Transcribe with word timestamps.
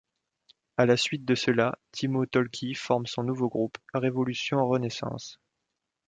À 0.77 0.87
la 0.87 0.97
suite 0.97 1.25
de 1.25 1.35
cela, 1.35 1.77
Timo 1.91 2.25
Tolkki 2.25 2.73
forme 2.73 3.05
son 3.05 3.21
nouveau 3.21 3.49
groupe, 3.49 3.77
Revolution 3.93 4.67
Renaissance. 4.67 5.39